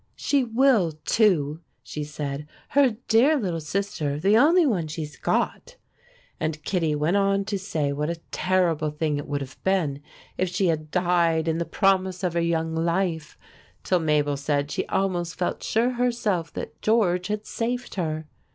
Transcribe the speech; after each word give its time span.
"She 0.15 0.43
will, 0.43 0.93
too," 1.05 1.59
she 1.83 2.03
said. 2.03 2.47
"Her 2.69 2.97
dear 3.07 3.37
little 3.37 3.59
sister 3.61 4.19
the 4.19 4.35
only 4.35 4.65
one 4.65 4.87
she's 4.87 5.15
got." 5.15 5.75
And 6.39 6.63
Kittie 6.63 6.95
went 6.95 7.17
on 7.17 7.45
to 7.45 7.59
say 7.59 7.93
what 7.93 8.09
a 8.09 8.19
terrible 8.31 8.89
thing 8.89 9.17
it 9.19 9.27
would 9.27 9.41
have 9.41 9.63
been 9.63 10.01
if 10.39 10.49
she 10.49 10.69
had 10.69 10.89
died 10.89 11.47
in 11.47 11.59
the 11.59 11.65
promise 11.65 12.23
of 12.23 12.33
her 12.33 12.41
young 12.41 12.73
life, 12.73 13.37
till 13.83 13.99
Mabel 13.99 14.37
said 14.37 14.71
she 14.71 14.87
almost 14.87 15.35
felt 15.35 15.61
sure 15.61 15.91
herself 15.91 16.51
that 16.53 16.81
George 16.81 17.27
had 17.27 17.45
saved 17.45 17.93
her. 17.93 18.25